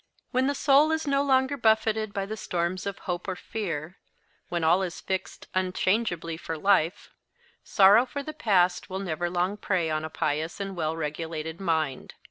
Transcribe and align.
When 0.31 0.47
the 0.47 0.55
soul 0.55 0.89
is 0.91 1.05
no 1.05 1.21
longer 1.21 1.55
buffeted 1.57 2.11
by 2.11 2.25
the 2.25 2.35
storms 2.35 2.87
of 2.87 2.97
hope 3.05 3.27
or 3.27 3.35
fear, 3.35 3.99
when 4.49 4.63
all 4.63 4.81
is 4.81 4.99
fixed 4.99 5.45
unchangeably 5.53 6.37
for 6.37 6.57
life, 6.57 7.11
sorrow 7.63 8.07
for 8.07 8.23
the 8.23 8.33
past 8.33 8.89
will 8.89 8.97
never 8.97 9.29
long 9.29 9.57
prey 9.57 9.91
on 9.91 10.03
a 10.03 10.09
pious 10.09 10.59
and 10.59 10.75
well 10.75 10.95
regulated 10.97 11.59
mind. 11.61 12.15